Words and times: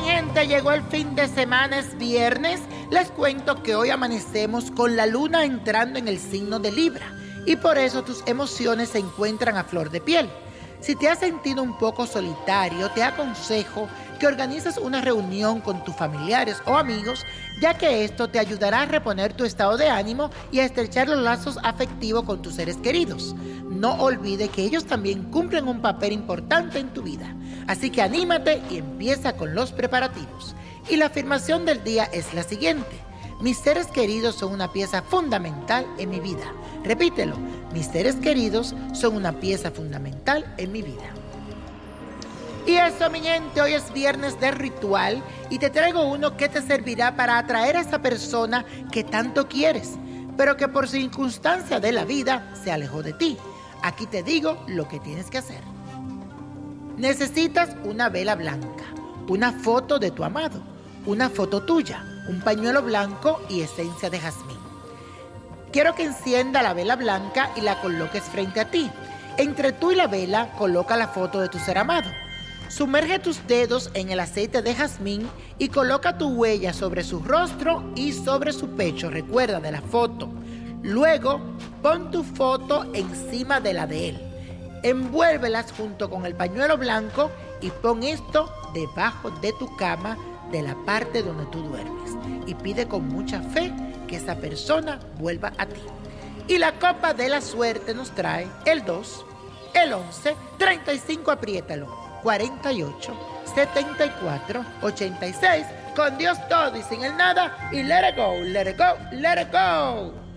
gente, 0.00 0.46
llegó 0.46 0.72
el 0.72 0.82
fin 0.82 1.14
de 1.14 1.28
semana, 1.28 1.78
es 1.78 1.96
viernes. 1.98 2.60
Les 2.90 3.10
cuento 3.10 3.62
que 3.62 3.74
hoy 3.74 3.90
amanecemos 3.90 4.70
con 4.70 4.96
la 4.96 5.06
luna 5.06 5.44
entrando 5.44 5.98
en 5.98 6.08
el 6.08 6.18
signo 6.18 6.58
de 6.58 6.72
Libra 6.72 7.12
y 7.46 7.56
por 7.56 7.78
eso 7.78 8.02
tus 8.02 8.22
emociones 8.26 8.90
se 8.90 8.98
encuentran 8.98 9.56
a 9.56 9.64
flor 9.64 9.90
de 9.90 10.00
piel. 10.00 10.28
Si 10.80 10.94
te 10.94 11.08
has 11.08 11.18
sentido 11.18 11.62
un 11.62 11.76
poco 11.76 12.06
solitario, 12.06 12.90
te 12.90 13.02
aconsejo 13.02 13.88
que 14.18 14.26
organices 14.26 14.76
una 14.76 15.00
reunión 15.00 15.60
con 15.60 15.82
tus 15.84 15.94
familiares 15.94 16.58
o 16.66 16.76
amigos, 16.76 17.24
ya 17.60 17.78
que 17.78 18.04
esto 18.04 18.28
te 18.28 18.38
ayudará 18.38 18.82
a 18.82 18.86
reponer 18.86 19.32
tu 19.32 19.44
estado 19.44 19.76
de 19.76 19.88
ánimo 19.88 20.30
y 20.50 20.60
a 20.60 20.64
estrechar 20.64 21.08
los 21.08 21.20
lazos 21.22 21.58
afectivos 21.62 22.24
con 22.24 22.42
tus 22.42 22.54
seres 22.54 22.76
queridos. 22.78 23.34
No 23.70 23.94
olvide 23.94 24.48
que 24.48 24.62
ellos 24.62 24.84
también 24.84 25.30
cumplen 25.30 25.68
un 25.68 25.80
papel 25.80 26.12
importante 26.12 26.78
en 26.78 26.88
tu 26.92 27.02
vida. 27.02 27.34
Así 27.66 27.90
que 27.90 28.02
anímate 28.02 28.62
y 28.70 28.78
empieza 28.78 29.34
con 29.34 29.54
los 29.54 29.72
preparativos. 29.72 30.54
Y 30.88 30.96
la 30.96 31.06
afirmación 31.06 31.64
del 31.64 31.84
día 31.84 32.04
es 32.04 32.34
la 32.34 32.42
siguiente. 32.42 33.08
Mis 33.40 33.58
seres 33.58 33.86
queridos 33.86 34.34
son 34.34 34.52
una 34.52 34.72
pieza 34.72 35.02
fundamental 35.02 35.86
en 35.98 36.10
mi 36.10 36.18
vida. 36.18 36.52
Repítelo, 36.82 37.36
mis 37.72 37.86
seres 37.86 38.16
queridos 38.16 38.74
son 38.94 39.14
una 39.14 39.38
pieza 39.38 39.70
fundamental 39.70 40.44
en 40.56 40.72
mi 40.72 40.82
vida. 40.82 41.12
Y 42.68 42.76
eso, 42.76 43.08
mi 43.08 43.20
gente, 43.20 43.62
hoy 43.62 43.72
es 43.72 43.90
viernes 43.94 44.38
de 44.40 44.50
ritual 44.50 45.22
y 45.48 45.58
te 45.58 45.70
traigo 45.70 46.02
uno 46.02 46.36
que 46.36 46.50
te 46.50 46.60
servirá 46.60 47.16
para 47.16 47.38
atraer 47.38 47.78
a 47.78 47.80
esa 47.80 48.00
persona 48.00 48.62
que 48.92 49.04
tanto 49.04 49.48
quieres, 49.48 49.92
pero 50.36 50.58
que 50.58 50.68
por 50.68 50.86
circunstancia 50.86 51.80
de 51.80 51.92
la 51.92 52.04
vida 52.04 52.52
se 52.62 52.70
alejó 52.70 53.02
de 53.02 53.14
ti. 53.14 53.38
Aquí 53.82 54.04
te 54.04 54.22
digo 54.22 54.62
lo 54.66 54.86
que 54.86 55.00
tienes 55.00 55.30
que 55.30 55.38
hacer. 55.38 55.62
Necesitas 56.98 57.70
una 57.84 58.10
vela 58.10 58.34
blanca, 58.34 58.84
una 59.28 59.50
foto 59.50 59.98
de 59.98 60.10
tu 60.10 60.22
amado, 60.22 60.60
una 61.06 61.30
foto 61.30 61.62
tuya, 61.62 62.04
un 62.28 62.42
pañuelo 62.42 62.82
blanco 62.82 63.40
y 63.48 63.62
esencia 63.62 64.10
de 64.10 64.20
jazmín. 64.20 64.58
Quiero 65.72 65.94
que 65.94 66.04
encienda 66.04 66.60
la 66.60 66.74
vela 66.74 66.96
blanca 66.96 67.48
y 67.56 67.62
la 67.62 67.80
coloques 67.80 68.24
frente 68.24 68.60
a 68.60 68.70
ti. 68.70 68.90
Entre 69.38 69.72
tú 69.72 69.90
y 69.90 69.94
la 69.94 70.06
vela 70.06 70.52
coloca 70.58 70.98
la 70.98 71.08
foto 71.08 71.40
de 71.40 71.48
tu 71.48 71.58
ser 71.58 71.78
amado. 71.78 72.10
Sumerge 72.68 73.18
tus 73.18 73.46
dedos 73.46 73.90
en 73.94 74.10
el 74.10 74.20
aceite 74.20 74.60
de 74.60 74.74
jazmín 74.74 75.28
y 75.58 75.68
coloca 75.68 76.18
tu 76.18 76.28
huella 76.28 76.74
sobre 76.74 77.02
su 77.02 77.20
rostro 77.20 77.82
y 77.96 78.12
sobre 78.12 78.52
su 78.52 78.68
pecho. 78.76 79.08
Recuerda 79.08 79.58
de 79.58 79.72
la 79.72 79.80
foto. 79.80 80.28
Luego, 80.82 81.40
pon 81.82 82.10
tu 82.10 82.22
foto 82.22 82.84
encima 82.92 83.60
de 83.60 83.72
la 83.72 83.86
de 83.86 84.10
él. 84.10 84.18
Envuélvelas 84.82 85.72
junto 85.72 86.10
con 86.10 86.26
el 86.26 86.34
pañuelo 86.34 86.76
blanco 86.76 87.30
y 87.62 87.70
pon 87.70 88.02
esto 88.02 88.52
debajo 88.74 89.30
de 89.40 89.52
tu 89.54 89.74
cama 89.76 90.18
de 90.52 90.62
la 90.62 90.76
parte 90.84 91.22
donde 91.22 91.46
tú 91.46 91.62
duermes 91.62 92.12
y 92.46 92.54
pide 92.54 92.86
con 92.86 93.08
mucha 93.08 93.40
fe 93.40 93.72
que 94.06 94.16
esa 94.16 94.36
persona 94.36 95.00
vuelva 95.18 95.52
a 95.56 95.66
ti. 95.66 95.80
Y 96.48 96.58
la 96.58 96.72
copa 96.72 97.14
de 97.14 97.30
la 97.30 97.40
suerte 97.40 97.94
nos 97.94 98.10
trae 98.10 98.46
el 98.66 98.84
2, 98.84 99.24
el 99.74 99.92
11, 99.92 100.36
35, 100.58 101.30
apriétalo, 101.30 102.07
48, 102.22 103.12
74, 103.54 104.64
86, 104.82 105.66
con 105.94 106.18
Dios 106.18 106.36
todo 106.48 106.76
y 106.76 106.82
sin 106.82 107.04
el 107.04 107.16
nada, 107.16 107.70
y 107.72 107.82
let 107.82 108.10
it 108.10 108.16
go, 108.16 108.34
let 108.42 108.70
it 108.70 108.78
go, 108.78 108.96
let 109.12 109.40
it 109.40 109.52
go. 109.52 110.28